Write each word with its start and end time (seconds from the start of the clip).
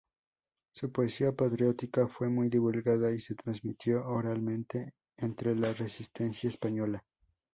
Su 0.73 0.91
poesía 0.91 1.31
patriótica 1.31 2.07
fue 2.07 2.27
muy 2.27 2.49
divulgada 2.49 3.11
y 3.13 3.19
se 3.19 3.35
transmitió 3.35 4.03
oralmente 4.03 4.93
entre 5.15 5.55
la 5.55 5.73
resistencia 5.75 6.49
española. 6.49 7.05